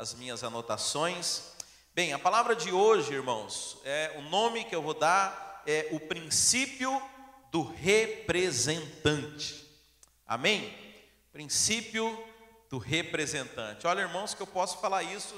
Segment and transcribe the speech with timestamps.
[0.00, 1.42] as minhas anotações.
[1.94, 6.00] Bem, a palavra de hoje, irmãos, é o nome que eu vou dar é o
[6.00, 6.90] princípio
[7.50, 9.62] do representante.
[10.26, 10.74] Amém?
[11.30, 12.18] Princípio
[12.70, 13.86] do representante.
[13.86, 15.34] Olha, irmãos, que eu posso falar isso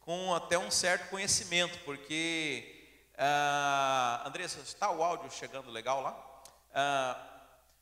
[0.00, 2.86] com até um certo conhecimento, porque
[3.16, 6.42] ah, Andressa, está o áudio chegando legal lá?
[6.74, 7.18] Ah,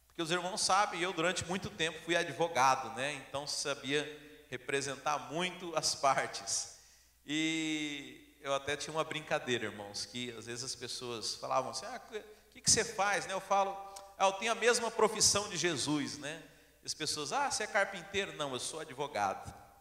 [0.07, 3.15] porque os irmãos sabem, eu durante muito tempo fui advogado, né?
[3.15, 6.77] Então sabia representar muito as partes.
[7.25, 12.01] E eu até tinha uma brincadeira, irmãos, que às vezes as pessoas falavam assim: ah,
[12.11, 13.27] o que, que você faz?
[13.27, 13.33] Né?
[13.33, 13.71] Eu falo,
[14.19, 16.43] ah, eu tenho a mesma profissão de Jesus, né?
[16.83, 18.37] E as pessoas, ah, você é carpinteiro?
[18.37, 19.55] Não, eu sou advogado.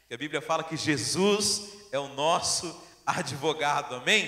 [0.00, 4.26] Porque a Bíblia fala que Jesus é o nosso advogado, amém?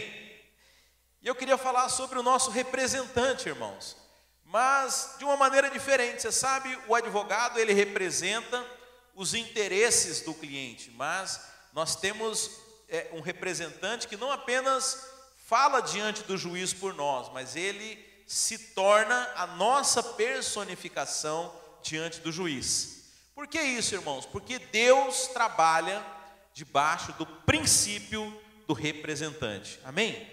[1.20, 3.94] E eu queria falar sobre o nosso representante, irmãos,
[4.42, 6.22] mas de uma maneira diferente.
[6.22, 8.79] Você sabe, o advogado ele representa
[9.20, 12.52] os interesses do cliente, mas nós temos
[12.88, 15.06] é, um representante que não apenas
[15.46, 22.32] fala diante do juiz por nós, mas ele se torna a nossa personificação diante do
[22.32, 23.10] juiz.
[23.34, 24.24] Por que isso, irmãos?
[24.24, 26.02] Porque Deus trabalha
[26.54, 28.34] debaixo do princípio
[28.66, 29.78] do representante.
[29.84, 30.26] Amém?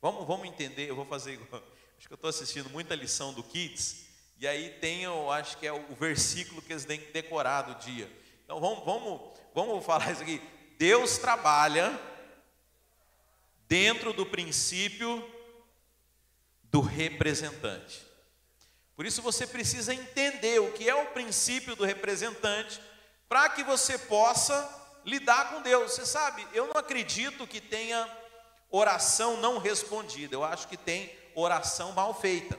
[0.00, 1.62] Vamos, vamos entender, eu vou fazer igual.
[1.98, 4.06] Acho que eu estou assistindo muita lição do Kids,
[4.38, 7.74] e aí tem, eu acho que é o versículo que eles têm que decorar do
[7.74, 8.10] dia.
[8.50, 9.20] Então vamos, vamos,
[9.54, 10.42] vamos falar isso aqui.
[10.76, 11.96] Deus trabalha
[13.68, 15.24] dentro do princípio
[16.64, 18.04] do representante.
[18.96, 22.80] Por isso você precisa entender o que é o princípio do representante,
[23.28, 24.68] para que você possa
[25.04, 25.92] lidar com Deus.
[25.92, 28.04] Você sabe, eu não acredito que tenha
[28.68, 32.58] oração não respondida, eu acho que tem oração mal feita.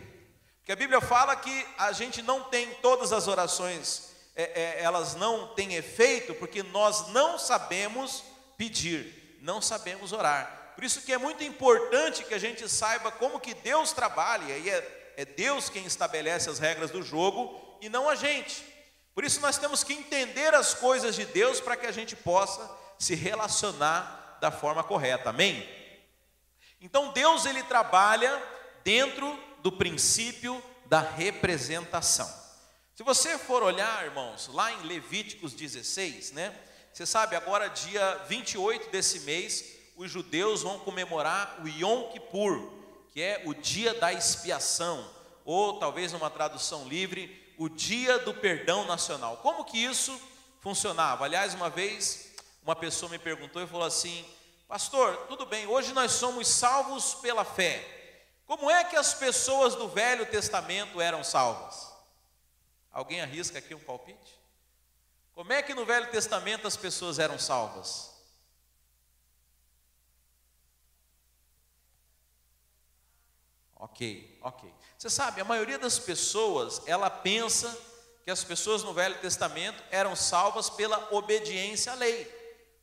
[0.59, 5.15] Porque a Bíblia fala que a gente não tem todas as orações, é, é, elas
[5.15, 8.23] não têm efeito, porque nós não sabemos
[8.57, 10.73] pedir, não sabemos orar.
[10.75, 14.69] Por isso que é muito importante que a gente saiba como que Deus trabalha, e
[14.69, 18.63] é, é Deus quem estabelece as regras do jogo e não a gente.
[19.13, 22.69] Por isso nós temos que entender as coisas de Deus para que a gente possa
[22.97, 25.29] se relacionar da forma correta.
[25.29, 25.67] Amém?
[26.79, 28.41] Então Deus ele trabalha
[28.83, 32.40] dentro do princípio da representação.
[32.93, 36.53] Se você for olhar, irmãos, lá em Levíticos 16, né?
[36.91, 42.69] Você sabe, agora dia 28 desse mês, os judeus vão comemorar o Yom Kippur,
[43.13, 45.09] que é o dia da expiação,
[45.45, 49.37] ou talvez numa tradução livre, o dia do perdão nacional.
[49.37, 50.19] Como que isso
[50.59, 51.23] funcionava?
[51.23, 54.25] Aliás, uma vez uma pessoa me perguntou e falou assim:
[54.67, 58.19] Pastor, tudo bem, hoje nós somos salvos pela fé.
[58.45, 61.90] Como é que as pessoas do Velho Testamento eram salvas?
[62.91, 64.39] Alguém arrisca aqui um palpite?
[65.33, 68.11] Como é que no Velho Testamento as pessoas eram salvas?
[73.75, 74.71] Ok, ok.
[74.97, 77.75] Você sabe, a maioria das pessoas, ela pensa
[78.23, 82.25] que as pessoas no Velho Testamento eram salvas pela obediência à lei.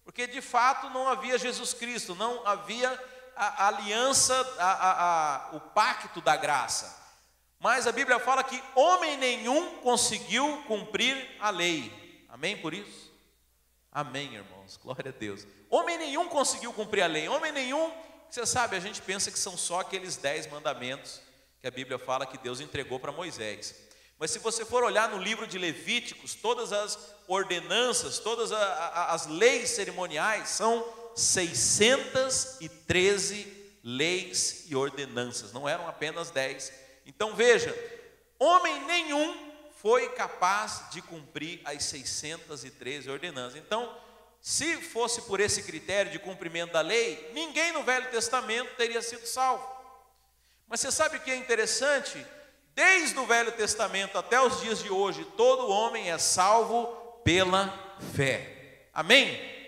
[0.04, 2.90] Porque de fato não havia Jesus Cristo, não havia
[3.36, 6.96] a, a aliança, a, a, o pacto da graça.
[7.60, 11.92] Mas a Bíblia fala que homem nenhum conseguiu cumprir a lei.
[12.28, 13.12] Amém por isso?
[13.91, 14.76] Amém, irmãos.
[14.76, 15.46] Glória a Deus.
[15.69, 17.28] Homem nenhum conseguiu cumprir a lei.
[17.28, 17.92] Homem nenhum
[18.30, 21.22] você sabe, a gente pensa que são só aqueles dez mandamentos
[21.60, 23.75] que a Bíblia fala que Deus entregou para Moisés.
[24.19, 29.70] Mas se você for olhar no livro de Levíticos, todas as ordenanças, todas as leis
[29.70, 30.86] cerimoniais são
[31.16, 36.70] 613 leis e ordenanças, não eram apenas 10.
[37.08, 37.74] Então veja,
[38.38, 39.48] homem nenhum
[39.80, 43.56] foi capaz de cumprir as 613 ordenanças.
[43.56, 43.96] Então,
[44.41, 49.26] se fosse por esse critério de cumprimento da lei, ninguém no Velho Testamento teria sido
[49.26, 49.66] salvo.
[50.69, 52.24] Mas você sabe o que é interessante?
[52.74, 56.86] Desde o Velho Testamento até os dias de hoje, todo homem é salvo
[57.25, 57.72] pela
[58.14, 58.88] fé.
[58.92, 59.58] Amém?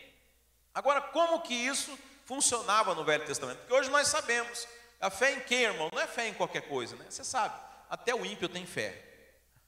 [0.74, 3.58] Agora, como que isso funcionava no Velho Testamento?
[3.58, 4.68] Porque hoje nós sabemos,
[5.00, 5.90] a fé em quem, irmão?
[5.92, 7.06] Não é fé em qualquer coisa, né?
[7.08, 7.58] Você sabe,
[7.88, 9.02] até o ímpio tem fé.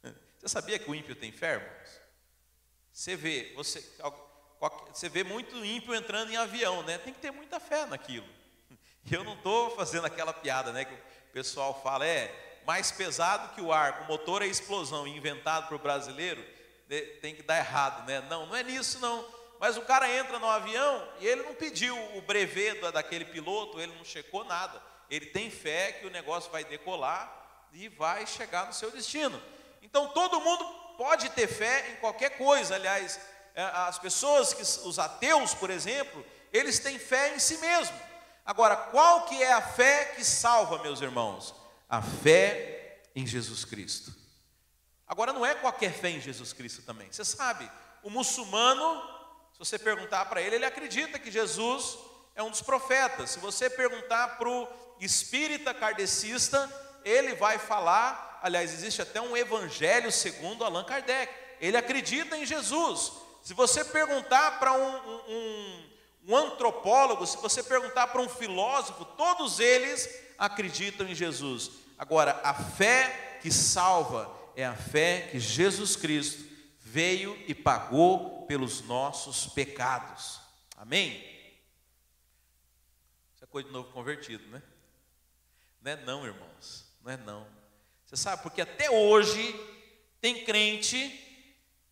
[0.38, 2.02] Você sabia que o ímpio tem fé, irmãos?
[2.92, 3.82] Você vê, você,
[4.92, 6.98] você vê muito ímpio entrando em avião, né?
[6.98, 8.28] Tem que ter muita fé naquilo.
[9.10, 10.84] Eu não estou fazendo aquela piada, né?
[10.84, 15.68] Que o pessoal fala, é mais pesado que o ar, com motor é explosão, inventado
[15.68, 16.44] para o brasileiro,
[17.22, 18.20] tem que dar errado, né?
[18.28, 19.26] Não, não é nisso não.
[19.58, 23.94] Mas o cara entra no avião e ele não pediu o brevet daquele piloto, ele
[23.94, 24.82] não checou nada.
[25.12, 29.42] Ele tem fé que o negócio vai decolar e vai chegar no seu destino.
[29.82, 30.64] Então todo mundo
[30.96, 33.20] pode ter fé em qualquer coisa, aliás,
[33.54, 37.94] é, as pessoas que os ateus, por exemplo, eles têm fé em si mesmo.
[38.42, 41.54] Agora, qual que é a fé que salva, meus irmãos?
[41.90, 44.14] A fé em Jesus Cristo.
[45.06, 47.12] Agora não é qualquer fé em Jesus Cristo também.
[47.12, 47.70] Você sabe,
[48.02, 49.02] o muçulmano,
[49.52, 51.98] se você perguntar para ele, ele acredita que Jesus
[52.34, 53.30] é um dos profetas.
[53.30, 56.70] Se você perguntar para o espírita kardecista,
[57.04, 61.32] ele vai falar, aliás, existe até um evangelho segundo Allan Kardec.
[61.60, 63.12] Ele acredita em Jesus.
[63.42, 64.96] Se você perguntar para um,
[65.28, 65.90] um,
[66.28, 70.08] um antropólogo, se você perguntar para um filósofo, todos eles
[70.38, 71.70] acreditam em Jesus.
[71.98, 76.44] Agora, a fé que salva é a fé que Jesus Cristo
[76.78, 80.40] veio e pagou pelos nossos pecados.
[80.76, 81.12] Amém?
[83.34, 84.62] Isso é coisa de novo convertido, né?
[85.82, 86.86] Não é não, irmãos.
[87.02, 87.46] Não é não.
[88.06, 89.54] Você sabe, porque até hoje
[90.20, 91.18] tem crente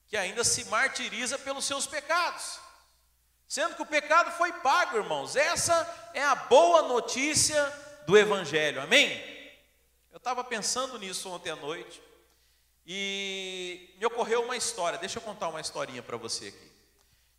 [0.06, 2.60] que ainda se martiriza pelos seus pecados.
[3.48, 5.34] Sendo que o pecado foi pago, irmãos.
[5.34, 7.64] Essa é a boa notícia
[8.06, 9.10] do Evangelho, amém?
[10.12, 12.00] Eu estava pensando nisso ontem à noite
[12.86, 14.98] e me ocorreu uma história.
[14.98, 16.70] Deixa eu contar uma historinha para você aqui.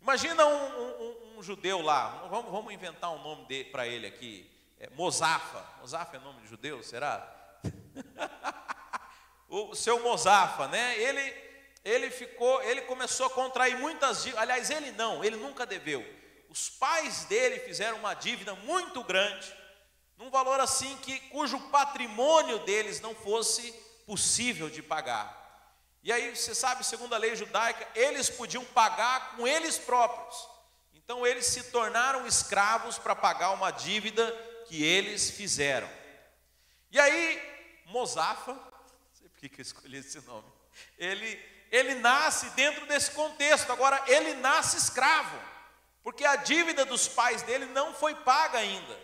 [0.01, 4.49] Imagina um, um, um, judeu lá, vamos, vamos inventar um nome para ele aqui,
[4.81, 5.63] é, Mozafa.
[5.79, 7.23] Mozafa é nome de judeu, será?
[9.47, 10.97] o seu Mozafa, né?
[10.97, 11.51] Ele
[11.83, 14.41] ele ficou, ele começou a contrair muitas dívidas.
[14.41, 16.05] Aliás, ele não, ele nunca deveu.
[16.49, 19.51] Os pais dele fizeram uma dívida muito grande,
[20.17, 23.71] num valor assim que cujo patrimônio deles não fosse
[24.05, 25.39] possível de pagar.
[26.03, 30.49] E aí, você sabe, segundo a lei judaica, eles podiam pagar com eles próprios.
[30.93, 35.89] Então eles se tornaram escravos para pagar uma dívida que eles fizeram.
[36.89, 38.61] E aí, Mozafa, não
[39.11, 40.47] sei por que eu escolhi esse nome,
[40.97, 43.71] ele ele nasce dentro desse contexto.
[43.71, 45.37] Agora, ele nasce escravo,
[46.03, 48.99] porque a dívida dos pais dele não foi paga ainda.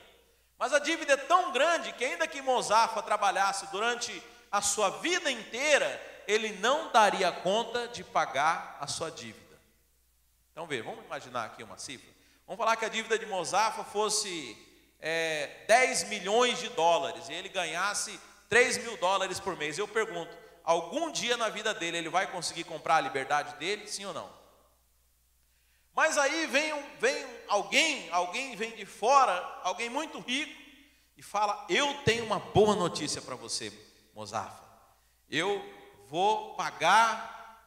[0.58, 4.22] Mas a dívida é tão grande que, ainda que Mozafa trabalhasse durante
[4.52, 9.58] a sua vida inteira, ele não daria conta de pagar a sua dívida.
[10.52, 12.10] Então, vê, vamos imaginar aqui uma cifra.
[12.46, 14.67] Vamos falar que a dívida de Mozafa fosse
[15.10, 18.20] é, 10 milhões de dólares e ele ganhasse
[18.50, 19.78] 3 mil dólares por mês.
[19.78, 24.04] Eu pergunto, algum dia na vida dele ele vai conseguir comprar a liberdade dele, sim
[24.04, 24.30] ou não?
[25.96, 29.34] Mas aí vem, vem alguém, alguém vem de fora,
[29.64, 30.62] alguém muito rico,
[31.16, 33.72] e fala: Eu tenho uma boa notícia para você,
[34.14, 34.62] Mozafa.
[35.30, 35.64] Eu
[36.10, 37.66] vou pagar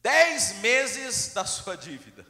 [0.00, 2.24] dez meses da sua dívida.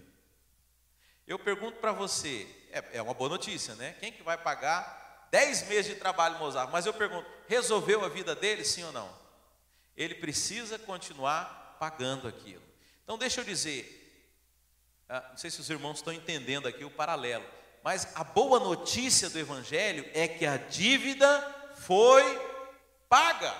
[1.26, 2.48] Eu pergunto para você,
[2.78, 3.94] é, é, uma boa notícia, né?
[4.00, 6.70] Quem que vai pagar dez meses de trabalho, Mozafa?
[6.70, 9.26] Mas eu pergunto, resolveu a vida dele, sim ou não?
[9.96, 12.62] ele precisa continuar pagando aquilo.
[13.02, 14.02] Então, deixa eu dizer,
[15.08, 17.44] ah, não sei se os irmãos estão entendendo aqui o paralelo,
[17.82, 22.22] mas a boa notícia do Evangelho é que a dívida foi
[23.08, 23.54] paga.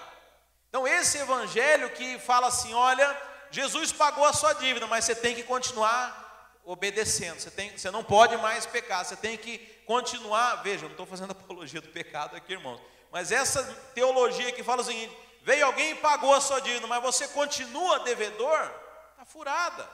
[0.69, 3.17] Então, esse Evangelho que fala assim: olha,
[3.53, 6.26] Jesus pagou a sua dívida, mas você tem que continuar
[6.67, 10.57] obedecendo, você, tem, você não pode mais pecar, você tem que continuar.
[10.57, 12.81] Veja, eu não estou fazendo apologia do pecado aqui, irmãos,
[13.11, 13.63] mas essa
[13.95, 15.17] teologia que fala o seguinte:
[15.47, 18.69] Veio alguém e pagou a sua dívida, mas você continua devedor?
[19.13, 19.89] Está furada,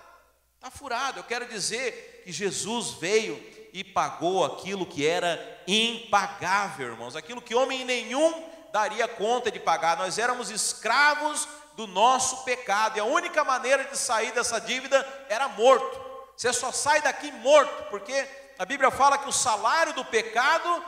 [0.54, 1.20] está furada.
[1.20, 3.36] Eu quero dizer que Jesus veio
[3.70, 9.98] e pagou aquilo que era impagável, irmãos, aquilo que homem nenhum daria conta de pagar.
[9.98, 15.48] Nós éramos escravos do nosso pecado, e a única maneira de sair dessa dívida era
[15.48, 16.11] morto.
[16.42, 20.84] Você só sai daqui morto, porque a Bíblia fala que o salário do pecado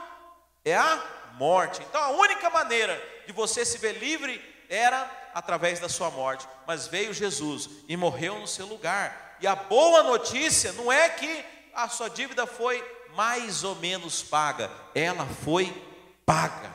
[0.65, 1.01] é a
[1.35, 1.81] morte.
[1.81, 6.87] Então a única maneira de você se ver livre era através da sua morte, mas
[6.87, 9.37] veio Jesus e morreu no seu lugar.
[9.39, 12.83] E a boa notícia não é que a sua dívida foi
[13.15, 15.73] mais ou menos paga, ela foi
[16.25, 16.69] paga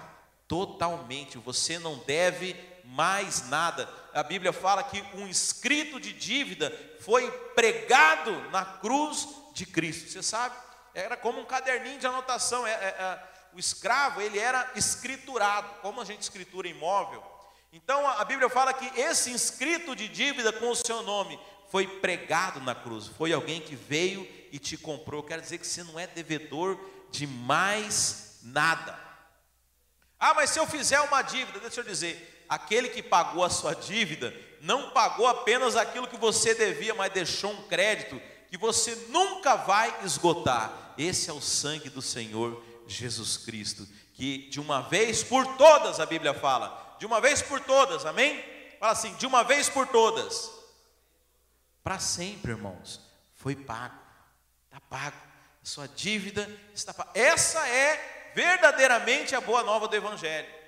[0.48, 1.36] totalmente.
[1.36, 3.86] Você não deve mais nada.
[4.12, 10.10] A Bíblia fala que um escrito de dívida foi pregado na cruz de Cristo.
[10.10, 10.56] Você sabe?
[10.94, 12.66] Era como um caderninho de anotação.
[12.66, 17.24] É, é, é, o escravo ele era escriturado, como a gente escritura imóvel.
[17.72, 21.38] Então a Bíblia fala que esse inscrito de dívida com o seu nome
[21.70, 25.22] foi pregado na cruz, foi alguém que veio e te comprou.
[25.22, 26.78] Quer dizer que você não é devedor
[27.10, 28.98] de mais nada.
[30.18, 33.74] Ah, mas se eu fizer uma dívida, deixa eu dizer, aquele que pagou a sua
[33.74, 39.54] dívida não pagou apenas aquilo que você devia, mas deixou um crédito que você nunca
[39.54, 40.92] vai esgotar.
[40.98, 46.04] Esse é o sangue do Senhor Jesus Cristo, que de uma vez por todas a
[46.04, 48.44] Bíblia fala, de uma vez por todas, amém?
[48.80, 50.50] Fala assim, de uma vez por todas.
[51.84, 53.00] Para sempre, irmãos,
[53.36, 53.94] foi pago,
[54.64, 55.16] está pago,
[55.62, 57.12] sua dívida está paga.
[57.14, 60.59] Essa é verdadeiramente a boa nova do Evangelho.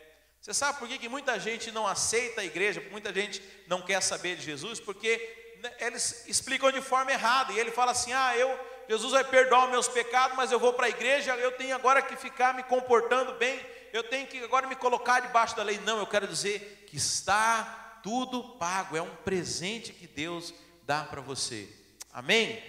[0.43, 4.03] Você sabe por que, que muita gente não aceita a igreja, muita gente não quer
[4.03, 4.81] saber de Jesus?
[4.81, 8.59] Porque né, eles explicam de forma errada, e ele fala assim: ah, eu,
[8.89, 12.03] Jesus vai perdoar os meus pecados, mas eu vou para a igreja, eu tenho agora
[12.03, 15.79] que ficar me comportando bem, eu tenho que agora me colocar debaixo da lei.
[15.85, 21.21] Não, eu quero dizer que está tudo pago, é um presente que Deus dá para
[21.21, 21.69] você.
[22.13, 22.61] Amém?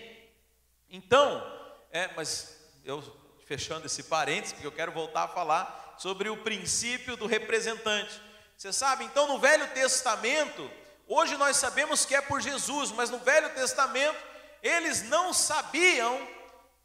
[0.87, 1.43] Então,
[1.91, 3.01] é, mas eu
[3.47, 8.19] fechando esse parênteses, porque eu quero voltar a falar sobre o princípio do representante.
[8.57, 10.69] Você sabe, então no Velho Testamento,
[11.07, 14.21] hoje nós sabemos que é por Jesus, mas no Velho Testamento
[14.61, 16.27] eles não sabiam,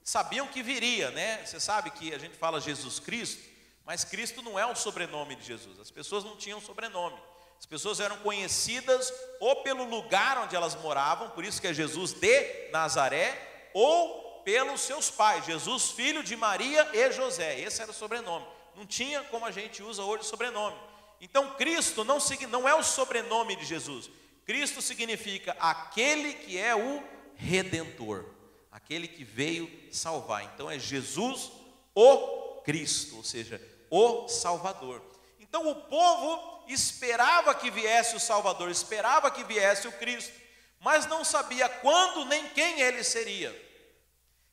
[0.05, 1.45] sabiam que viria, né?
[1.45, 3.43] Você sabe que a gente fala Jesus Cristo,
[3.85, 5.81] mas Cristo não é o sobrenome de Jesus.
[5.81, 7.19] As pessoas não tinham sobrenome.
[7.59, 12.13] As pessoas eram conhecidas ou pelo lugar onde elas moravam, por isso que é Jesus
[12.13, 17.59] de Nazaré, ou pelos seus pais, Jesus, filho de Maria e José.
[17.59, 18.58] Esse era o sobrenome.
[18.79, 20.77] Não tinha como a gente usa hoje o sobrenome.
[21.21, 22.19] Então Cristo não,
[22.49, 24.09] não é o sobrenome de Jesus.
[24.47, 27.03] Cristo significa aquele que é o
[27.35, 28.25] redentor,
[28.71, 30.45] aquele que veio salvar.
[30.45, 31.51] Então é Jesus
[31.93, 35.03] o Cristo, ou seja, o Salvador.
[35.41, 40.33] Então o povo esperava que viesse o Salvador, esperava que viesse o Cristo,
[40.79, 43.51] mas não sabia quando nem quem ele seria.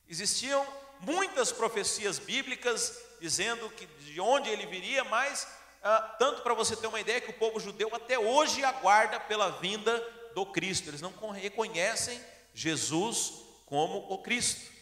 [0.08, 0.66] Existiam
[1.00, 5.46] muitas profecias bíblicas dizendo que de onde ele viria, mas
[5.82, 9.50] ah, tanto para você ter uma ideia que o povo judeu até hoje aguarda pela
[9.50, 9.98] vinda
[10.34, 10.88] do Cristo.
[10.88, 12.20] Eles não reconhecem
[12.52, 13.34] Jesus
[13.66, 14.72] como o Cristo.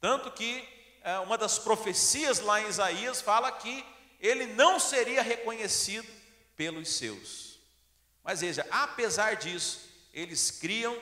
[0.00, 0.66] Tanto que
[1.02, 3.84] ah, uma das profecias lá em Isaías fala que
[4.20, 6.08] ele não seria reconhecido
[6.56, 7.58] pelos seus.
[8.22, 10.96] Mas veja, apesar disso, eles criam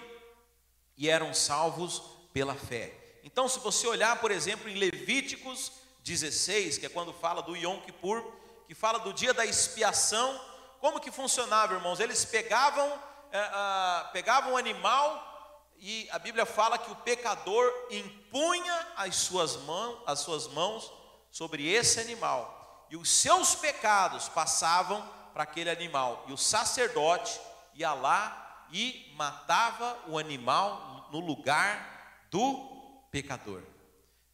[0.96, 2.92] e eram salvos pela fé.
[3.22, 5.70] Então, se você olhar, por exemplo, em Levíticos
[6.02, 8.23] 16, que é quando fala do Yom Kippur,
[8.66, 10.40] que fala do dia da expiação,
[10.80, 12.00] como que funcionava, irmãos?
[12.00, 12.92] Eles pegavam,
[13.30, 15.30] é, pegavam um animal
[15.78, 20.92] e a Bíblia fala que o pecador impunha as suas mãos, as suas mãos
[21.30, 27.40] sobre esse animal e os seus pecados passavam para aquele animal, e o sacerdote
[27.75, 33.62] ia lá e matava o animal no lugar do pecador.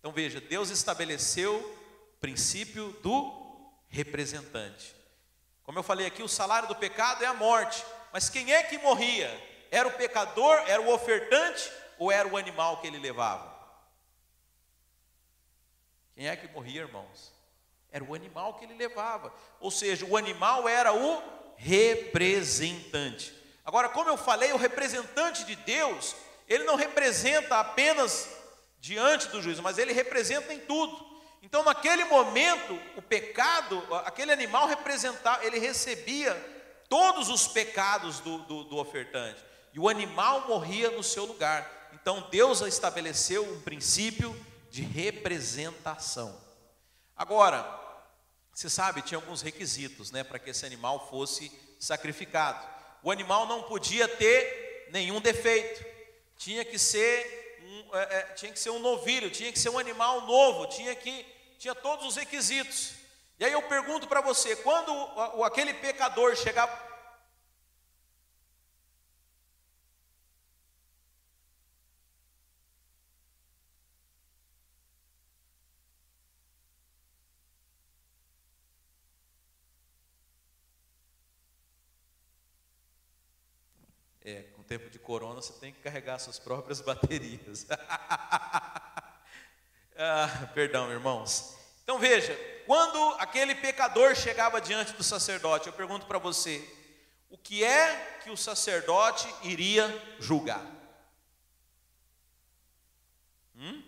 [0.08, 4.96] Então veja, Deus estabeleceu o princípio do representante.
[5.62, 8.78] Como eu falei aqui, o salário do pecado é a morte, mas quem é que
[8.78, 9.28] morria?
[9.70, 13.54] Era o pecador, era o ofertante ou era o animal que ele levava?
[16.14, 17.30] Quem é que morria, irmãos?
[17.92, 19.30] Era o animal que ele levava.
[19.60, 21.22] Ou seja, o animal era o
[21.54, 23.34] representante.
[23.62, 26.16] Agora, como eu falei, o representante de Deus,
[26.48, 28.38] ele não representa apenas
[28.80, 31.06] diante do juízo, mas ele representa em tudo.
[31.42, 36.35] Então, naquele momento, o pecado, aquele animal representava, ele recebia
[36.88, 39.42] todos os pecados do, do, do ofertante,
[39.73, 41.90] e o animal morria no seu lugar.
[41.92, 44.35] Então, Deus estabeleceu um princípio
[44.70, 46.38] de representação.
[47.16, 47.64] Agora,
[48.52, 52.66] você sabe, tinha alguns requisitos, né, para que esse animal fosse sacrificado.
[53.02, 55.85] O animal não podia ter nenhum defeito.
[56.37, 57.47] Tinha que ser
[57.92, 61.25] é, é, tinha que ser um novilho, tinha que ser um animal novo, tinha que
[61.59, 62.92] tinha todos os requisitos.
[63.38, 64.92] E aí eu pergunto para você, quando
[65.45, 66.88] aquele pecador chegava
[85.40, 87.66] você tem que carregar suas próprias baterias.
[89.97, 91.57] ah, perdão, irmãos.
[91.83, 92.35] Então veja,
[92.66, 96.62] quando aquele pecador chegava diante do sacerdote, eu pergunto para você,
[97.30, 99.87] o que é que o sacerdote iria
[100.18, 100.64] julgar?
[103.57, 103.83] Hum?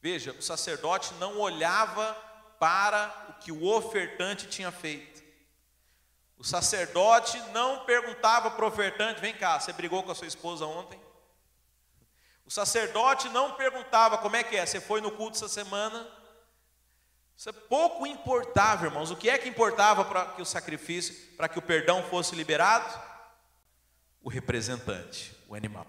[0.00, 2.12] Veja, o sacerdote não olhava
[2.58, 5.13] para o que o ofertante tinha feito.
[6.44, 10.66] O sacerdote não perguntava para o ofertante: vem cá, você brigou com a sua esposa
[10.66, 11.00] ontem?
[12.44, 16.06] O sacerdote não perguntava como é que é, você foi no culto essa semana?
[17.34, 19.10] Isso é pouco importava, irmãos.
[19.10, 22.92] O que é que importava para que o sacrifício, para que o perdão fosse liberado?
[24.22, 25.86] O representante, o animal.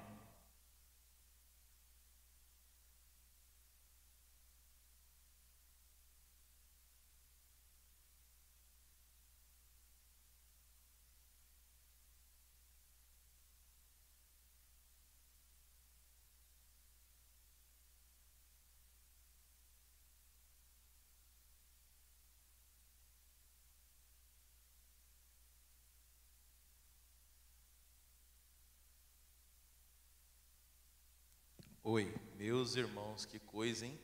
[31.87, 33.95] Oi, meus irmãos, que coisa, hein?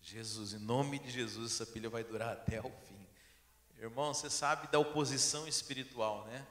[0.00, 3.08] Jesus, em nome de Jesus, essa pilha vai durar até o fim.
[3.76, 6.46] Irmão, você sabe da oposição espiritual, né?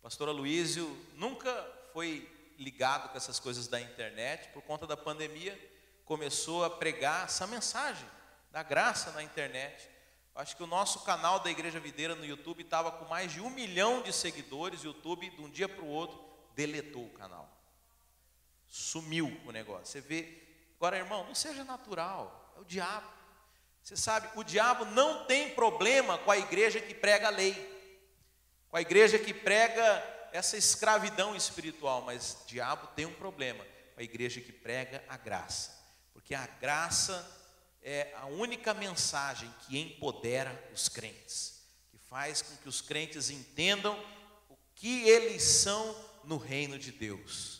[0.00, 1.50] Pastor Aloysio nunca
[1.92, 5.58] foi ligado com essas coisas da internet, por conta da pandemia,
[6.04, 8.08] começou a pregar essa mensagem
[8.52, 9.90] da graça na internet.
[10.36, 13.50] Acho que o nosso canal da Igreja Videira no YouTube estava com mais de um
[13.50, 14.84] milhão de seguidores.
[14.84, 16.16] YouTube, de um dia para o outro,
[16.54, 17.55] deletou o canal.
[18.96, 19.86] Sumiu o negócio.
[19.86, 20.26] Você vê.
[20.78, 22.54] Agora, irmão, não seja natural.
[22.56, 23.06] É o diabo.
[23.82, 27.54] Você sabe, o diabo não tem problema com a igreja que prega a lei,
[28.70, 34.00] com a igreja que prega essa escravidão espiritual, mas o diabo tem um problema com
[34.00, 35.78] a igreja que prega a graça,
[36.14, 37.24] porque a graça
[37.82, 43.94] é a única mensagem que empodera os crentes, que faz com que os crentes entendam
[44.48, 47.55] o que eles são no reino de Deus.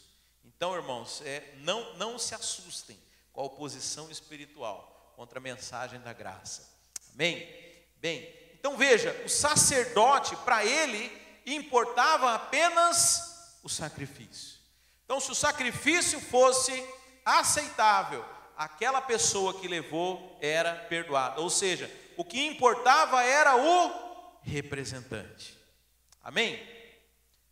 [0.57, 2.99] Então, irmãos, é, não, não se assustem
[3.33, 6.69] com a oposição espiritual contra a mensagem da graça.
[7.13, 7.47] Amém?
[7.97, 11.11] Bem, então veja, o sacerdote, para ele,
[11.45, 14.59] importava apenas o sacrifício.
[15.05, 16.73] Então, se o sacrifício fosse
[17.25, 18.25] aceitável,
[18.57, 21.41] aquela pessoa que levou era perdoada.
[21.41, 25.57] Ou seja, o que importava era o representante.
[26.23, 26.61] Amém?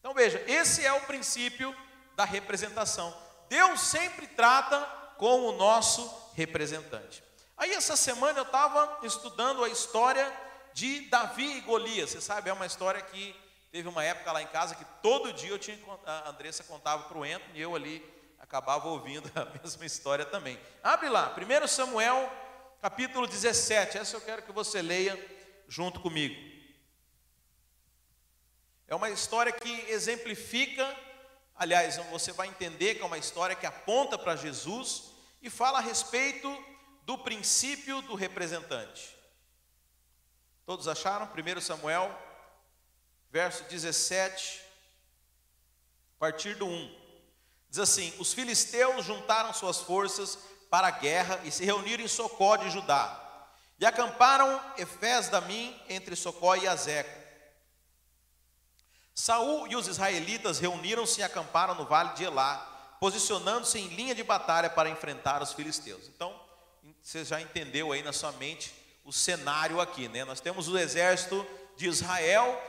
[0.00, 1.75] Então veja, esse é o princípio
[2.16, 3.14] da representação.
[3.49, 4.80] Deus sempre trata
[5.18, 7.23] com o nosso representante.
[7.56, 10.30] Aí essa semana eu estava estudando a história
[10.73, 12.11] de Davi e Golias.
[12.11, 13.35] Você sabe, é uma história que
[13.71, 17.18] teve uma época lá em casa que todo dia eu tinha a Andressa contava para
[17.18, 18.04] o Ento e eu ali
[18.38, 20.59] acabava ouvindo a mesma história também.
[20.83, 22.30] Abre lá, 1 Samuel,
[22.83, 23.99] capítulo 17.
[23.99, 25.19] Essa eu quero que você leia
[25.69, 26.34] junto comigo.
[28.86, 30.84] É uma história que exemplifica,
[31.54, 35.82] aliás, você vai entender que é uma história que aponta para Jesus e fala a
[35.82, 36.50] respeito
[37.02, 39.14] do princípio do representante.
[40.67, 41.26] Todos acharam?
[41.26, 42.17] 1 Samuel,
[43.30, 44.62] verso 17,
[46.17, 47.04] a partir do 1.
[47.69, 50.38] Diz assim: Os filisteus juntaram suas forças
[50.71, 53.21] para a guerra e se reuniram em Socó de Judá.
[53.78, 57.24] E acamparam Efés da mim entre Socó e Azeca.
[59.15, 64.25] Saul e os israelitas reuniram-se e acamparam no vale de Elá, posicionando-se em linha de
[64.25, 66.09] batalha para enfrentar os filisteus.
[66.09, 66.35] Então,
[67.00, 68.75] você já entendeu aí na sua mente
[69.05, 70.25] o cenário aqui, né?
[70.25, 71.47] Nós temos o exército
[71.77, 72.61] de Israel,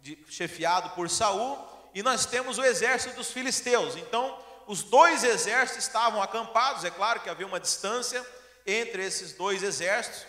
[0.00, 1.58] de, chefiado por Saul,
[1.94, 3.96] e nós temos o exército dos filisteus.
[3.96, 8.24] Então, os dois exércitos estavam acampados, é claro que havia uma distância
[8.66, 10.26] entre esses dois exércitos,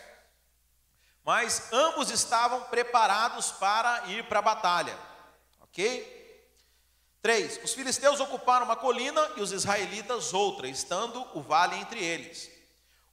[1.24, 4.98] mas ambos estavam preparados para ir para a batalha,
[5.74, 6.22] ok?
[7.22, 7.62] 3.
[7.64, 12.52] Os filisteus ocuparam uma colina e os israelitas outra, estando o vale entre eles.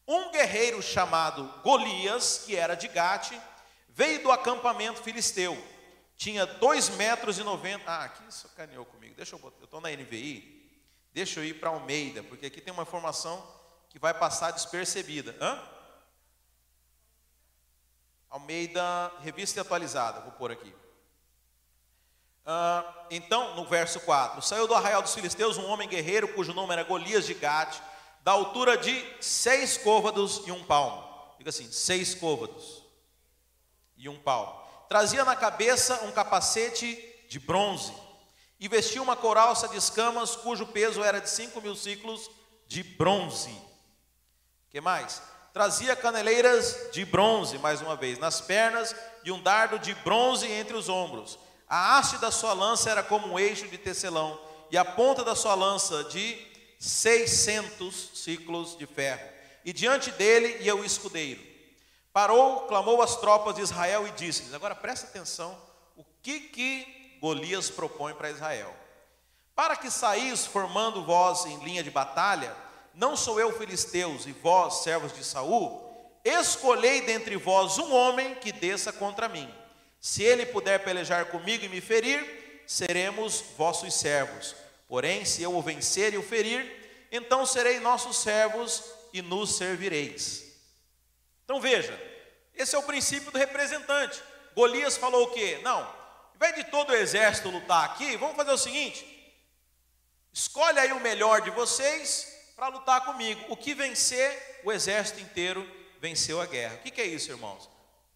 [0.07, 3.33] Um guerreiro chamado Golias, que era de Gate,
[3.89, 5.57] veio do acampamento filisteu.
[6.17, 7.91] Tinha 2 metros e 90.
[7.91, 9.15] Ah, aqui sacaneou comigo.
[9.15, 9.61] Deixa eu botar.
[9.61, 10.61] Eu estou na NVI.
[11.13, 13.45] Deixa eu ir para Almeida, porque aqui tem uma informação
[13.89, 15.37] que vai passar despercebida.
[15.41, 15.61] Hã?
[18.29, 20.73] Almeida, revista atualizada, vou pôr aqui.
[22.45, 26.73] Ah, então, no verso 4: Saiu do arraial dos filisteus um homem guerreiro, cujo nome
[26.73, 27.79] era Golias de Gate,
[28.23, 31.05] da altura de seis côvados e um palmo.
[31.39, 32.83] Diga assim: seis côvados
[33.97, 34.61] e um palmo.
[34.89, 36.99] Trazia na cabeça um capacete
[37.29, 37.95] de bronze
[38.59, 42.31] e vestia uma couraça de escamas, cujo peso era de cinco mil ciclos
[42.67, 43.57] de bronze.
[44.69, 45.23] que mais?
[45.53, 50.77] Trazia caneleiras de bronze, mais uma vez, nas pernas e um dardo de bronze entre
[50.77, 51.39] os ombros.
[51.71, 54.41] A haste da sua lança era como um eixo de tecelão,
[54.73, 56.37] e a ponta da sua lança de
[56.81, 59.23] seiscentos ciclos de ferro.
[59.65, 61.41] E diante dele ia o escudeiro.
[62.13, 65.57] Parou, clamou às tropas de Israel e disse-lhes: Agora presta atenção,
[65.97, 68.75] o que que Golias propõe para Israel.
[69.55, 72.57] Para que saís formando vós em linha de batalha,
[72.95, 75.87] não sou eu filisteus e vós servos de Saul,
[76.25, 79.49] escolhei dentre vós um homem que desça contra mim.
[80.01, 84.57] Se ele puder pelejar comigo e me ferir, seremos vossos servos.
[84.89, 86.65] Porém, se eu o vencer e o ferir,
[87.13, 88.83] então serei nossos servos
[89.13, 90.45] e nos servireis.
[91.45, 92.01] Então veja,
[92.55, 94.23] esse é o princípio do representante.
[94.55, 95.61] Golias falou o quê?
[95.63, 95.95] Não,
[96.39, 99.05] vez de todo o exército lutar aqui, vamos fazer o seguinte:
[100.33, 103.45] escolhe aí o melhor de vocês para lutar comigo.
[103.49, 105.69] O que vencer, o exército inteiro
[106.01, 106.77] venceu a guerra.
[106.77, 107.69] O que, que é isso, irmãos?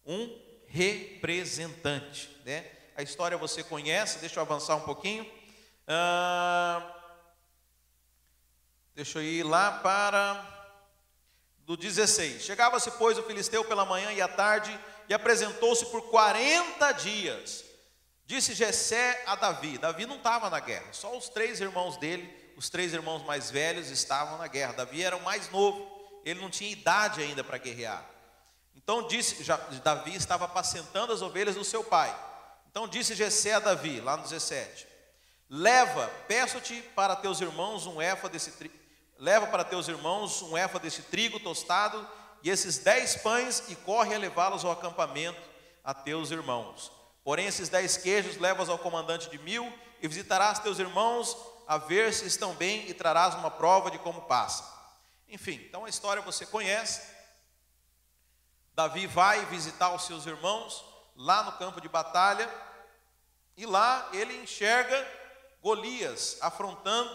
[0.05, 0.45] Um
[0.75, 2.65] representante, né?
[2.97, 5.25] A história você conhece, deixa eu avançar um pouquinho.
[5.87, 6.91] Ah,
[8.95, 10.41] Deixa eu ir lá para
[11.65, 12.43] do 16.
[12.43, 17.65] Chegava-se, pois, o filisteu pela manhã e à tarde e apresentou-se por 40 dias.
[18.25, 19.77] Disse Jessé a Davi.
[19.77, 23.89] Davi não estava na guerra, só os três irmãos dele, os três irmãos mais velhos
[23.89, 24.71] estavam na guerra.
[24.71, 25.85] Davi era o mais novo,
[26.23, 28.14] ele não tinha idade ainda para guerrear.
[28.75, 32.15] Então disse, já, Davi estava apacentando as ovelhas do seu pai.
[32.69, 34.87] Então disse Jessé a Davi, lá no 17:
[35.49, 38.75] Leva, peço-te para teus irmãos um efa desse trigo,
[39.17, 42.07] leva para teus irmãos um efa desse trigo tostado
[42.43, 45.41] e esses dez pães e corre a levá-los ao acampamento
[45.83, 46.91] a teus irmãos.
[47.23, 51.35] Porém, esses dez queijos levas ao comandante de mil e visitarás teus irmãos
[51.67, 54.63] a ver se estão bem e trarás uma prova de como passa.
[55.27, 57.14] Enfim, então a história você conhece.
[58.75, 60.83] Davi vai visitar os seus irmãos
[61.15, 62.49] lá no campo de batalha
[63.55, 65.07] e lá ele enxerga
[65.61, 67.09] Golias afrontando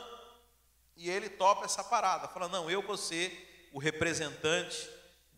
[0.96, 4.88] e ele topa essa parada, fala: "Não, eu vou ser o representante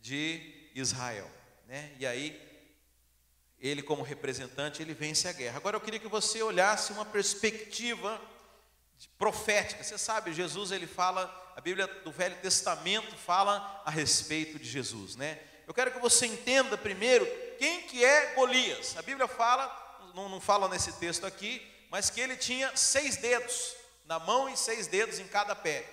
[0.01, 1.29] de Israel",
[1.67, 1.95] né?
[1.99, 2.41] E aí
[3.59, 5.57] ele como representante, ele vence a guerra.
[5.57, 8.21] Agora eu queria que você olhasse uma perspectiva
[9.19, 9.83] profética.
[9.83, 15.15] Você sabe, Jesus ele fala, a Bíblia do Velho Testamento fala a respeito de Jesus,
[15.15, 15.39] né?
[15.67, 17.27] Eu quero que você entenda primeiro
[17.59, 18.97] quem que é Golias.
[18.97, 19.71] A Bíblia fala,
[20.15, 23.75] não, não fala nesse texto aqui, mas que ele tinha seis dedos
[24.07, 25.85] na mão e seis dedos em cada pé.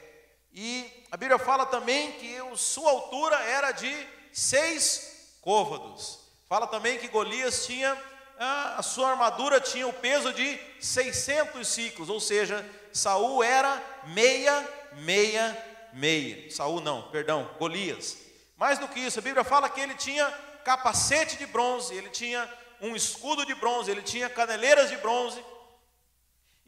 [0.51, 6.19] E a Bíblia fala também que sua altura era de seis côvados.
[6.47, 7.95] Fala também que Golias tinha,
[8.39, 15.89] a sua armadura tinha o peso de 600 ciclos, ou seja, Saul era meia, meia,
[15.93, 16.49] meia.
[16.49, 18.29] Saul não, perdão, Golias.
[18.60, 20.30] Mais do que isso, a Bíblia fala que ele tinha
[20.65, 22.48] capacete de bronze, ele tinha
[22.82, 25.41] um escudo de bronze, ele tinha caneleiras de bronze.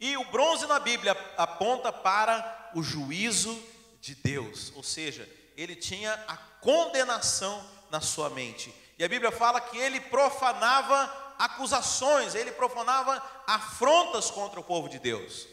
[0.00, 3.62] E o bronze na Bíblia aponta para o juízo
[4.00, 8.74] de Deus, ou seja, ele tinha a condenação na sua mente.
[8.98, 14.98] E a Bíblia fala que ele profanava acusações, ele profanava afrontas contra o povo de
[14.98, 15.46] Deus.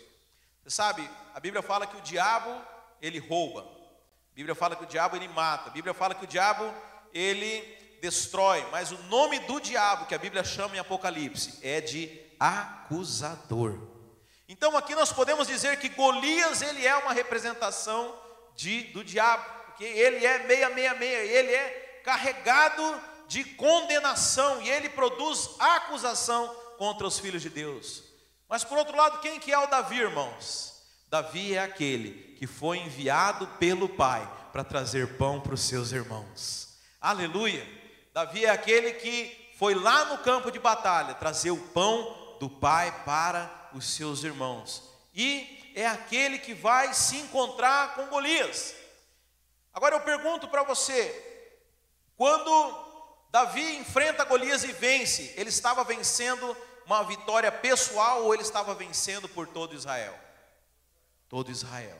[0.63, 2.49] Você sabe, a Bíblia fala que o diabo
[3.01, 3.78] ele rouba,
[4.39, 5.69] Bíblia fala que o diabo ele mata.
[5.69, 6.73] A Bíblia fala que o diabo
[7.13, 7.61] ele
[8.01, 8.65] destrói.
[8.71, 13.77] Mas o nome do diabo que a Bíblia chama em Apocalipse é de acusador.
[14.47, 18.17] Então aqui nós podemos dizer que Golias ele é uma representação
[18.55, 25.49] de, do diabo, porque ele é 666, ele é carregado de condenação e ele produz
[25.59, 26.47] acusação
[26.77, 28.03] contra os filhos de Deus.
[28.47, 30.78] Mas por outro lado, quem que é o Davi, irmãos?
[31.09, 36.77] Davi é aquele que foi enviado pelo Pai para trazer pão para os seus irmãos.
[37.01, 37.67] Aleluia!
[38.13, 43.03] Davi é aquele que foi lá no campo de batalha trazer o pão do Pai
[43.05, 44.83] para os seus irmãos.
[45.13, 48.75] E é aquele que vai se encontrar com Golias.
[49.73, 51.51] Agora eu pergunto para você:
[52.15, 52.85] quando
[53.31, 59.27] Davi enfrenta Golias e vence, ele estava vencendo uma vitória pessoal ou ele estava vencendo
[59.27, 60.28] por todo Israel?
[61.29, 61.97] Todo Israel.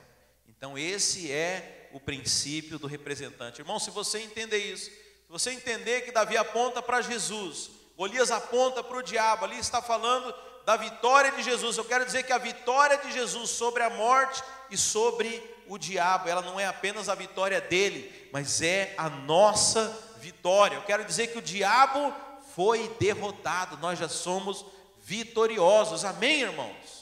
[0.48, 3.60] Então, esse é o princípio do representante.
[3.60, 8.82] Irmão, se você entender isso, se você entender que Davi aponta para Jesus, Golias aponta
[8.82, 10.34] para o diabo, ali está falando
[10.66, 11.76] da vitória de Jesus.
[11.76, 16.28] Eu quero dizer que a vitória de Jesus sobre a morte e sobre o diabo,
[16.28, 20.76] ela não é apenas a vitória dele, mas é a nossa vitória.
[20.76, 22.14] Eu quero dizer que o diabo
[22.54, 24.64] foi derrotado, nós já somos
[25.02, 26.04] vitoriosos.
[26.04, 26.99] Amém, irmãos?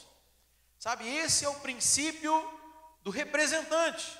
[0.79, 2.33] Sabe, esse é o princípio
[3.03, 4.17] do representante.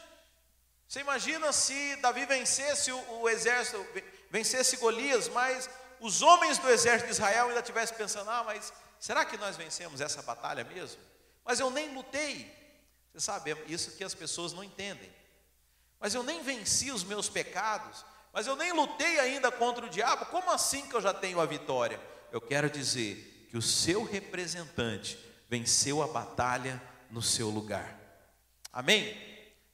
[0.85, 3.85] Você imagina se Davi vencesse o, exército,
[4.29, 5.69] vencesse Golias, mas
[6.01, 10.01] os homens do exército de Israel ainda estivessem pensando: ah, mas será que nós vencemos
[10.01, 11.01] essa batalha mesmo?
[11.45, 12.53] Mas eu nem lutei.
[13.13, 15.09] Você sabe, é isso que as pessoas não entendem.
[15.97, 20.25] Mas eu nem venci os meus pecados, mas eu nem lutei ainda contra o diabo.
[20.25, 21.99] Como assim que eu já tenho a vitória?
[22.31, 27.97] Eu quero dizer que o seu representante venceu a batalha no seu lugar.
[28.71, 29.17] Amém?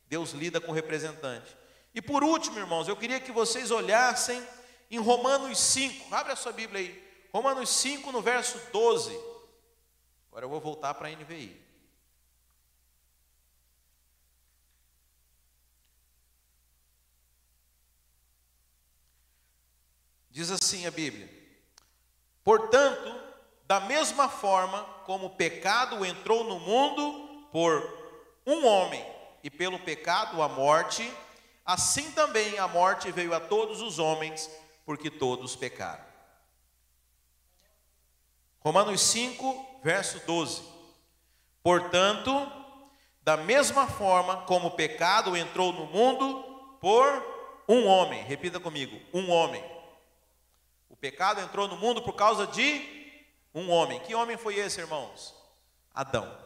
[0.07, 1.55] Deus lida com o representante.
[1.93, 4.41] E por último, irmãos, eu queria que vocês olhassem
[4.89, 6.15] em Romanos 5.
[6.15, 7.27] Abre a sua Bíblia aí.
[7.33, 9.11] Romanos 5, no verso 12.
[10.29, 11.61] Agora eu vou voltar para a NVI.
[20.29, 21.29] Diz assim a Bíblia:
[22.43, 23.24] Portanto,
[23.67, 27.81] da mesma forma como o pecado entrou no mundo por
[28.45, 29.05] um homem,
[29.43, 31.11] e pelo pecado a morte,
[31.65, 34.49] assim também a morte veio a todos os homens,
[34.85, 36.03] porque todos pecaram.
[38.59, 40.63] Romanos 5, verso 12.
[41.61, 42.31] Portanto,
[43.25, 46.43] Da mesma forma como o pecado entrou no mundo
[46.79, 48.23] por um homem.
[48.23, 49.63] Repita comigo: um homem.
[50.87, 52.94] O pecado entrou no mundo por causa de
[53.55, 54.01] um homem.
[54.01, 55.33] Que homem foi esse, irmãos?
[55.93, 56.37] Adão.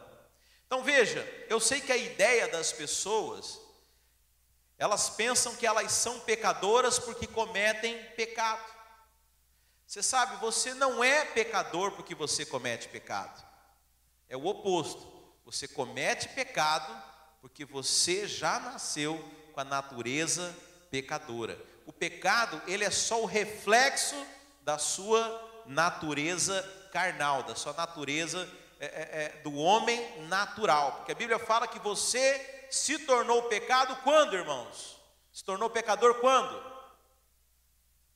[0.66, 3.60] Então veja, eu sei que a ideia das pessoas,
[4.78, 8.64] elas pensam que elas são pecadoras porque cometem pecado.
[9.84, 13.44] Você sabe, você não é pecador porque você comete pecado.
[14.28, 15.10] É o oposto.
[15.44, 19.18] Você comete pecado porque você já nasceu
[19.52, 20.56] com a natureza
[20.92, 21.60] pecadora.
[21.84, 24.14] O pecado, ele é só o reflexo
[24.62, 30.92] da sua natureza carnal, da sua natureza é, é, é, do homem natural.
[30.92, 34.96] Porque a Bíblia fala que você se tornou pecado quando, irmãos?
[35.32, 36.70] Se tornou pecador quando?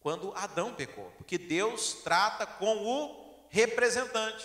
[0.01, 1.11] Quando Adão pecou.
[1.19, 4.45] Porque Deus trata com o representante.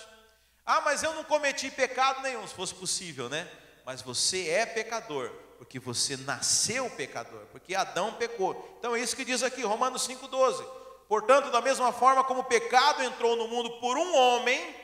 [0.65, 3.49] Ah, mas eu não cometi pecado nenhum, se fosse possível, né?
[3.85, 8.75] Mas você é pecador, porque você nasceu pecador, porque Adão pecou.
[8.77, 10.78] Então é isso que diz aqui, Romanos 5,12.
[11.09, 14.75] Portanto, da mesma forma como o pecado entrou no mundo por um homem,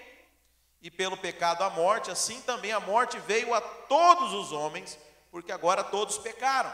[0.85, 4.99] e pelo pecado a morte, assim também a morte veio a todos os homens,
[5.31, 6.71] porque agora todos pecaram.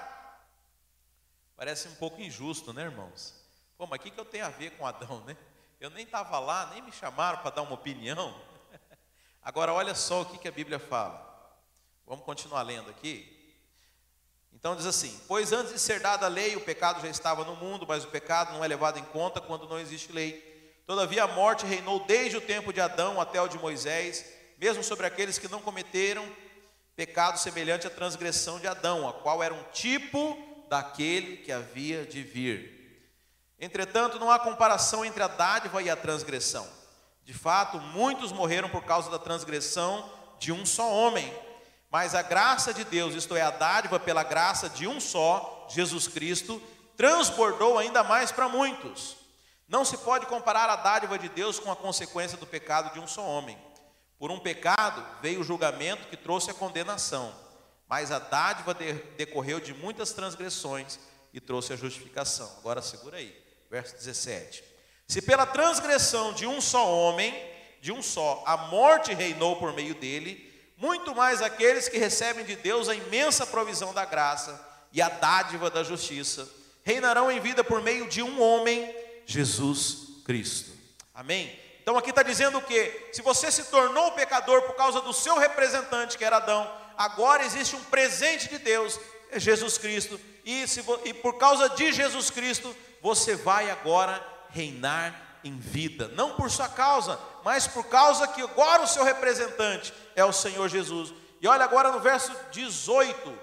[1.55, 3.33] Parece um pouco injusto, né, irmãos?
[3.77, 5.37] Pô, mas o que, eu tenho a ver com Adão, né?
[5.79, 8.35] Eu nem estava lá, nem me chamaram para dar uma opinião.
[9.41, 11.55] Agora, olha só o que a Bíblia fala.
[12.05, 13.40] Vamos continuar lendo aqui.
[14.61, 17.55] Então diz assim: Pois antes de ser dada a lei, o pecado já estava no
[17.55, 20.39] mundo, mas o pecado não é levado em conta quando não existe lei.
[20.85, 24.23] Todavia a morte reinou desde o tempo de Adão até o de Moisés,
[24.59, 26.23] mesmo sobre aqueles que não cometeram
[26.95, 30.37] pecado semelhante à transgressão de Adão, a qual era um tipo
[30.69, 33.09] daquele que havia de vir.
[33.59, 36.67] Entretanto, não há comparação entre a dádiva e a transgressão.
[37.25, 41.33] De fato, muitos morreram por causa da transgressão de um só homem.
[41.91, 46.07] Mas a graça de Deus, isto é, a dádiva pela graça de um só, Jesus
[46.07, 46.61] Cristo,
[46.95, 49.17] transbordou ainda mais para muitos.
[49.67, 53.07] Não se pode comparar a dádiva de Deus com a consequência do pecado de um
[53.07, 53.57] só homem.
[54.17, 57.33] Por um pecado veio o julgamento que trouxe a condenação,
[57.89, 58.73] mas a dádiva
[59.17, 60.97] decorreu de muitas transgressões
[61.33, 62.49] e trouxe a justificação.
[62.59, 63.35] Agora segura aí,
[63.69, 64.63] verso 17.
[65.07, 67.33] Se pela transgressão de um só homem,
[67.81, 70.50] de um só, a morte reinou por meio dele,
[70.81, 74.59] muito mais aqueles que recebem de Deus a imensa provisão da graça
[74.91, 76.49] e a dádiva da justiça,
[76.83, 80.71] reinarão em vida por meio de um homem Jesus Cristo.
[81.13, 81.55] Amém?
[81.83, 83.09] Então aqui está dizendo o que?
[83.13, 87.75] Se você se tornou pecador por causa do seu representante, que era Adão, agora existe
[87.75, 92.75] um presente de Deus, é Jesus Cristo, e, se, e por causa de Jesus Cristo,
[93.03, 98.83] você vai agora reinar em vida, não por sua causa, mas por causa que agora
[98.83, 101.13] o seu representante é o Senhor Jesus.
[101.41, 103.37] E olha agora no verso 18: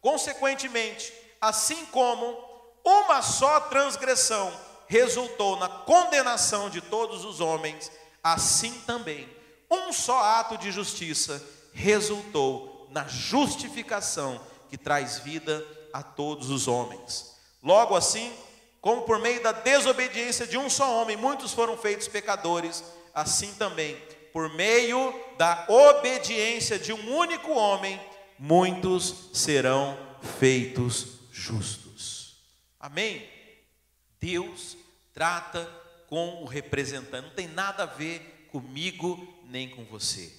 [0.00, 2.36] consequentemente, assim como
[2.84, 4.52] uma só transgressão
[4.86, 7.90] resultou na condenação de todos os homens,
[8.22, 9.28] assim também
[9.70, 17.34] um só ato de justiça resultou na justificação que traz vida a todos os homens.
[17.62, 18.32] Logo assim,
[18.84, 23.96] como por meio da desobediência de um só homem muitos foram feitos pecadores, assim também,
[24.30, 27.98] por meio da obediência de um único homem,
[28.38, 29.98] muitos serão
[30.38, 32.36] feitos justos.
[32.78, 33.26] Amém?
[34.20, 34.76] Deus
[35.14, 35.64] trata
[36.06, 40.30] com o representante, não tem nada a ver comigo nem com você.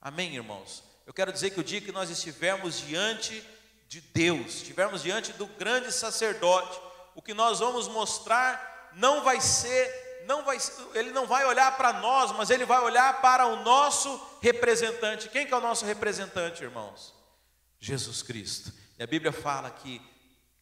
[0.00, 0.82] Amém, irmãos?
[1.06, 3.44] Eu quero dizer que o dia que nós estivermos diante
[3.86, 6.87] de Deus, estivermos diante do grande sacerdote,
[7.18, 10.56] o que nós vamos mostrar não vai ser, não vai,
[10.94, 15.28] ele não vai olhar para nós, mas ele vai olhar para o nosso representante.
[15.28, 17.12] Quem que é o nosso representante, irmãos?
[17.80, 18.72] Jesus Cristo.
[18.96, 20.00] E a Bíblia fala que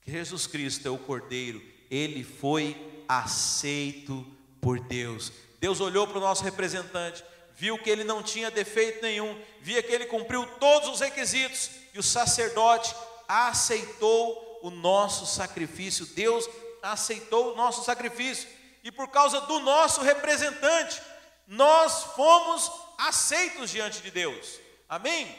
[0.07, 2.75] Jesus Cristo é o Cordeiro ele foi
[3.07, 4.27] aceito
[4.59, 5.31] por Deus.
[5.61, 7.23] Deus olhou para o nosso representante,
[7.55, 11.99] viu que ele não tinha defeito nenhum, via que ele cumpriu todos os requisitos, e
[11.99, 12.97] o sacerdote
[13.29, 16.05] aceitou o nosso sacrifício.
[16.07, 16.49] Deus
[16.83, 18.49] aceitou o nosso sacrifício,
[18.83, 21.01] e por causa do nosso representante,
[21.47, 24.59] nós fomos aceitos diante de Deus.
[24.89, 25.39] Amém?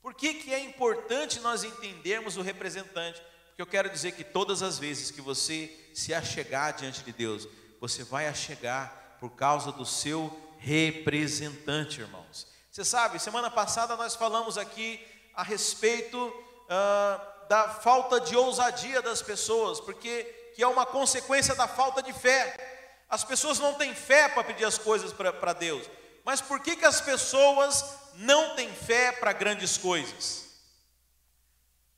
[0.00, 3.20] Por que, que é importante nós entendermos o representante?
[3.48, 7.48] Porque eu quero dizer que todas as vezes que você se achegar diante de Deus,
[7.80, 12.46] você vai achegar por causa do seu representante, irmãos.
[12.70, 19.22] Você sabe, semana passada nós falamos aqui a respeito uh, da falta de ousadia das
[19.22, 23.04] pessoas, porque que é uma consequência da falta de fé.
[23.08, 25.86] As pessoas não têm fé para pedir as coisas para Deus.
[26.24, 30.46] Mas por que, que as pessoas não têm fé para grandes coisas?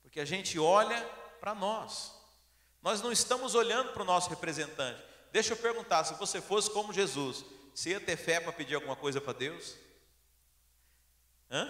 [0.03, 1.01] Porque a gente olha
[1.39, 2.13] para nós.
[2.81, 5.01] Nós não estamos olhando para o nosso representante.
[5.31, 8.95] Deixa eu perguntar: se você fosse como Jesus, você ia ter fé para pedir alguma
[8.95, 9.75] coisa para Deus?
[11.49, 11.65] Hã?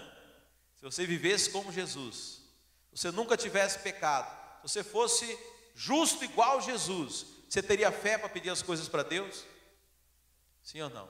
[0.76, 2.42] Se você vivesse como Jesus,
[2.92, 4.30] você nunca tivesse pecado,
[4.62, 5.38] se você fosse
[5.76, 9.46] justo igual Jesus, você teria fé para pedir as coisas para Deus?
[10.62, 11.10] Sim ou não?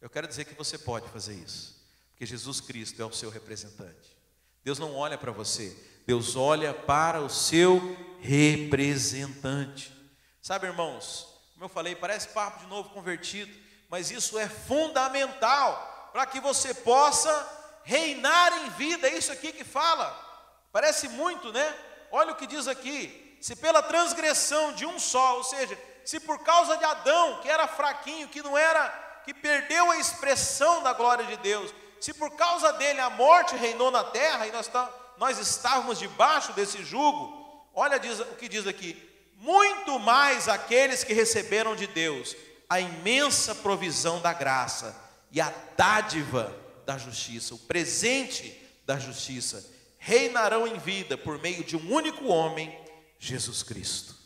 [0.00, 1.76] Eu quero dizer que você pode fazer isso,
[2.10, 4.16] porque Jesus Cristo é o seu representante.
[4.62, 7.78] Deus não olha para você, Deus olha para o seu
[8.20, 9.92] representante.
[10.40, 13.54] Sabe, irmãos, como eu falei, parece papo de novo convertido,
[13.88, 19.64] mas isso é fundamental para que você possa reinar em vida, é isso aqui que
[19.64, 20.29] fala.
[20.72, 21.74] Parece muito, né?
[22.10, 26.38] Olha o que diz aqui: se pela transgressão de um só, ou seja, se por
[26.40, 28.88] causa de Adão, que era fraquinho, que não era,
[29.24, 33.90] que perdeu a expressão da glória de Deus, se por causa dele a morte reinou
[33.90, 38.66] na terra e nós, tá, nós estávamos debaixo desse jugo, olha diz, o que diz
[38.66, 42.36] aqui: muito mais aqueles que receberam de Deus
[42.68, 44.94] a imensa provisão da graça
[45.32, 46.54] e a dádiva
[46.86, 48.56] da justiça, o presente
[48.86, 49.64] da justiça,
[50.00, 52.76] reinarão em vida por meio de um único homem,
[53.18, 54.16] Jesus Cristo.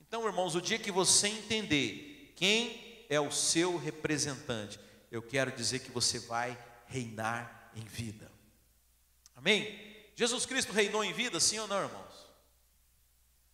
[0.00, 4.78] Então, irmãos, o dia que você entender quem é o seu representante,
[5.10, 8.30] eu quero dizer que você vai reinar em vida.
[9.34, 9.66] Amém?
[10.14, 12.26] Jesus Cristo reinou em vida, sim ou não, irmãos?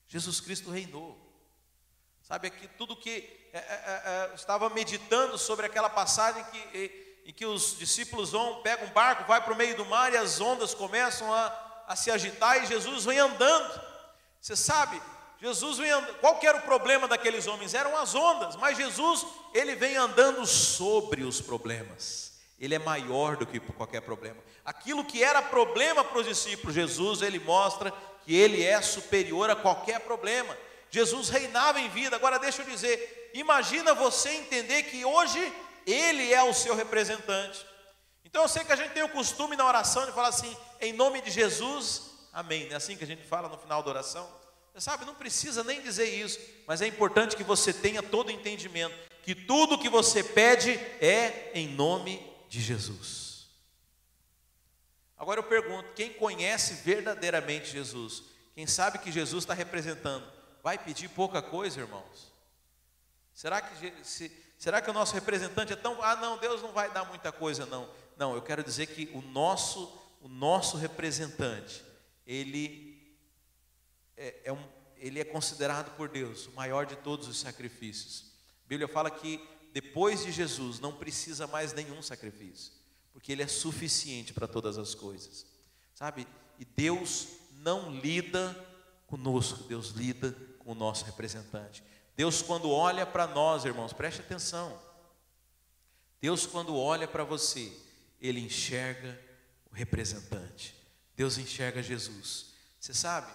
[0.09, 1.19] Jesus Cristo reinou.
[2.23, 7.45] Sabe aqui tudo que é, é, é, estava meditando sobre aquela passagem que em que
[7.45, 10.73] os discípulos vão, pegam um barco, vai para o meio do mar e as ondas
[10.73, 13.83] começam a, a se agitar e Jesus vem andando.
[14.41, 14.99] Você sabe,
[15.39, 16.15] Jesus vem andando.
[16.21, 17.75] Qual era o problema daqueles homens?
[17.75, 22.33] Eram as ondas, mas Jesus, ele vem andando sobre os problemas.
[22.59, 24.39] Ele é maior do que qualquer problema.
[24.65, 27.93] Aquilo que era problema para os discípulos, Jesus, ele mostra
[28.25, 30.57] que ele é superior a qualquer problema.
[30.91, 32.17] Jesus reinava em vida.
[32.17, 35.53] Agora deixa eu dizer, imagina você entender que hoje
[35.93, 37.67] ele é o seu representante.
[38.25, 40.93] Então eu sei que a gente tem o costume na oração de falar assim, em
[40.93, 42.67] nome de Jesus, amém.
[42.67, 44.29] Não é assim que a gente fala no final da oração?
[44.73, 48.33] Você sabe, não precisa nem dizer isso, mas é importante que você tenha todo o
[48.33, 50.71] entendimento que tudo que você pede
[51.03, 53.47] é em nome de Jesus.
[55.19, 58.23] Agora eu pergunto: quem conhece verdadeiramente Jesus,
[58.55, 60.27] quem sabe que Jesus está representando,
[60.63, 62.33] vai pedir pouca coisa, irmãos?
[63.35, 66.93] Será que se, Será que o nosso representante é tão, ah, não, Deus não vai
[66.93, 67.89] dar muita coisa, não.
[68.17, 71.85] Não, eu quero dizer que o nosso, o nosso representante,
[72.27, 73.17] ele
[74.17, 74.63] é, é um,
[74.97, 78.33] ele é considerado por Deus o maior de todos os sacrifícios.
[78.65, 79.41] A Bíblia fala que
[79.73, 82.73] depois de Jesus não precisa mais nenhum sacrifício,
[83.13, 85.47] porque ele é suficiente para todas as coisas.
[85.95, 86.27] Sabe?
[86.59, 88.57] E Deus não lida
[89.07, 91.83] conosco, Deus lida com o nosso representante.
[92.19, 94.77] Deus, quando olha para nós, irmãos, preste atenção.
[96.21, 97.73] Deus, quando olha para você,
[98.21, 99.17] Ele enxerga
[99.71, 100.75] o representante.
[101.15, 102.47] Deus enxerga Jesus.
[102.81, 103.31] Você sabe,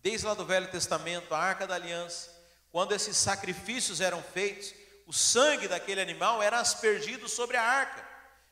[0.00, 2.30] desde lá do Velho Testamento, a arca da aliança,
[2.70, 4.72] quando esses sacrifícios eram feitos,
[5.04, 8.08] o sangue daquele animal era aspergido sobre a arca.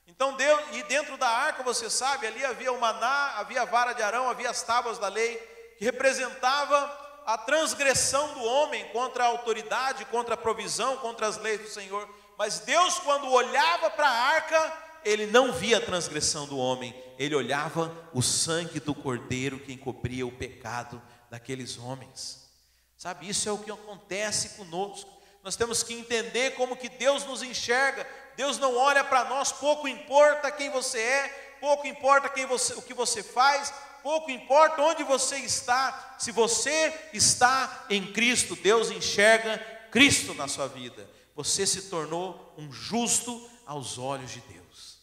[0.09, 3.93] Então Deus, e dentro da arca, você sabe, ali havia o maná, havia a vara
[3.93, 5.37] de Arão, havia as tábuas da lei,
[5.79, 11.61] que representava a transgressão do homem contra a autoridade, contra a provisão, contra as leis
[11.61, 12.09] do Senhor.
[12.39, 14.73] Mas Deus, quando olhava para a arca,
[15.05, 20.27] ele não via a transgressão do homem, ele olhava o sangue do cordeiro que encobria
[20.27, 22.49] o pecado daqueles homens.
[22.97, 25.11] Sabe, isso é o que acontece conosco.
[25.43, 28.07] Nós temos que entender como que Deus nos enxerga.
[28.37, 32.83] Deus não olha para nós, pouco importa quem você é, pouco importa quem você, o
[32.83, 33.73] que você faz,
[34.03, 39.59] pouco importa onde você está, se você está em Cristo, Deus enxerga
[39.91, 41.09] Cristo na sua vida.
[41.35, 44.99] Você se tornou um justo aos olhos de Deus.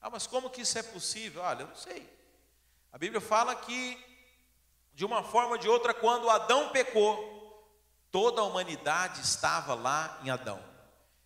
[0.00, 1.42] Ah, mas como que isso é possível?
[1.42, 2.08] Olha, eu não sei.
[2.92, 3.98] A Bíblia fala que,
[4.94, 7.36] de uma forma ou de outra, quando Adão pecou,
[8.10, 10.62] toda a humanidade estava lá em Adão.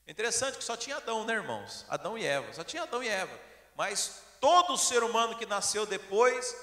[0.06, 1.86] Interessante que só tinha Adão, né, irmãos?
[1.88, 3.38] Adão e Eva, só tinha Adão e Eva.
[3.76, 6.56] Mas todo ser humano que nasceu depois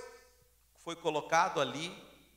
[0.87, 1.93] foi colocado ali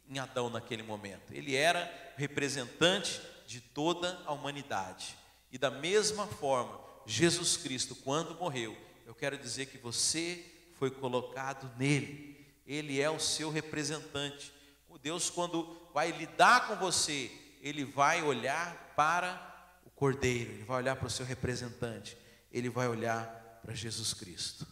[0.09, 1.33] em Adão naquele momento.
[1.33, 5.17] Ele era representante de toda a humanidade.
[5.53, 8.77] E da mesma forma, Jesus Cristo, quando morreu,
[9.07, 10.45] eu quero dizer que você
[10.81, 12.45] foi colocado nele.
[12.67, 14.53] Ele é o seu representante.
[14.89, 17.31] O Deus, quando vai lidar com você,
[17.63, 22.17] ele vai olhar para o cordeiro, ele vai olhar para o seu representante.
[22.51, 24.67] ele vai olhar para Jesus Cristo.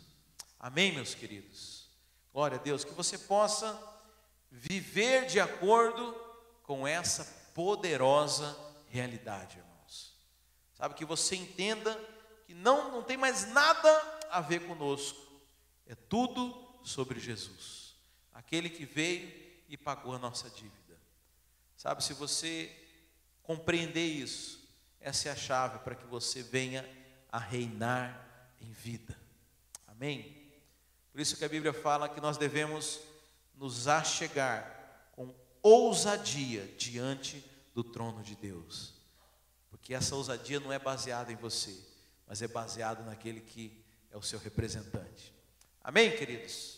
[0.58, 1.77] Amém, meus queridos?
[2.38, 3.76] Glória a Deus, que você possa
[4.48, 6.14] viver de acordo
[6.62, 10.14] com essa poderosa realidade, irmãos.
[10.72, 12.00] Sabe, que você entenda
[12.46, 13.90] que não, não tem mais nada
[14.30, 15.20] a ver conosco,
[15.84, 17.96] é tudo sobre Jesus,
[18.32, 19.34] aquele que veio
[19.68, 20.96] e pagou a nossa dívida.
[21.76, 22.70] Sabe, se você
[23.42, 24.64] compreender isso,
[25.00, 26.88] essa é a chave para que você venha
[27.32, 29.18] a reinar em vida.
[29.88, 30.37] Amém?
[31.18, 33.00] Por isso que a Bíblia fala que nós devemos
[33.56, 37.44] nos achegar com ousadia diante
[37.74, 38.94] do trono de Deus.
[39.68, 41.76] Porque essa ousadia não é baseada em você,
[42.24, 45.34] mas é baseada naquele que é o seu representante.
[45.82, 46.77] Amém, queridos?